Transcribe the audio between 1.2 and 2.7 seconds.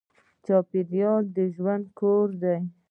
د ژوند کور دی.